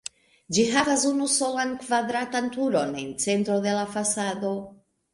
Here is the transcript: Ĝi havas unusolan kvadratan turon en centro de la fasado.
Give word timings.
Ĝi 0.57 0.63
havas 0.75 1.03
unusolan 1.09 1.77
kvadratan 1.85 2.51
turon 2.57 2.99
en 3.05 3.15
centro 3.29 3.63
de 3.71 3.79
la 3.81 3.89
fasado. 3.97 4.61